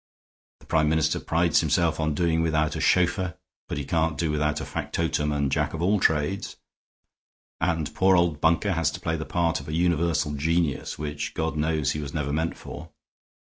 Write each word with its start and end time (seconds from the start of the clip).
The 0.61 0.65
Prime 0.65 0.89
Minister 0.89 1.19
prides 1.19 1.59
himself 1.59 1.99
on 1.99 2.15
doing 2.15 2.41
without 2.41 2.75
a 2.75 2.81
chauffeur, 2.81 3.35
but 3.67 3.77
he 3.77 3.85
can't 3.85 4.17
do 4.17 4.31
without 4.31 4.59
a 4.59 4.65
factotum 4.65 5.31
and 5.31 5.51
Jack 5.51 5.75
of 5.75 5.81
all 5.83 5.99
trades; 5.99 6.55
and 7.59 7.93
poor 7.93 8.15
old 8.15 8.41
Bunker 8.41 8.71
has 8.71 8.89
to 8.93 8.99
play 8.99 9.15
the 9.15 9.25
part 9.25 9.59
of 9.59 9.67
a 9.67 9.75
universal 9.75 10.33
genius, 10.33 10.97
which 10.97 11.35
God 11.35 11.55
knows 11.55 11.91
he 11.91 11.99
was 12.01 12.15
never 12.15 12.33
meant 12.33 12.57
for. 12.57 12.89